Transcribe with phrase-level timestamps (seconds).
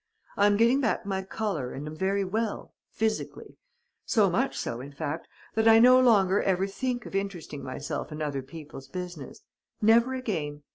[0.35, 3.57] I am getting back my colour and am very well, physically...
[4.03, 8.19] so much so, in fact, that I no longer ever think of interesting myself in
[8.19, 9.43] other people's business.
[9.79, 10.63] Never again!